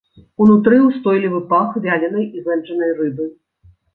Унутры 0.45 0.77
ўстойлівы 0.85 1.41
пах 1.51 1.77
вяленай 1.85 2.25
і 2.39 2.43
вэнджанай 2.47 2.91
рыбы. 3.03 3.29